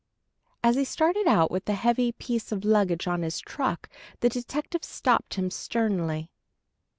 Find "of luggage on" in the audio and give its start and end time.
2.51-3.21